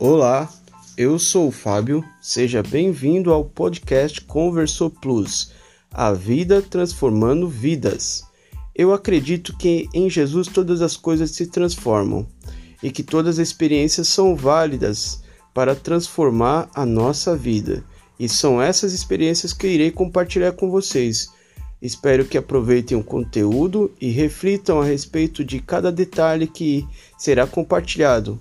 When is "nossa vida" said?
16.86-17.82